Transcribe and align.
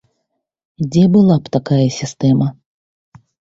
Дзе 0.95 1.03
была 1.17 1.37
б 1.45 1.55
такая 1.57 1.83
сістэма. 1.99 2.51